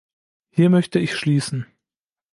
[0.49, 1.67] Hier möchte ich schließen.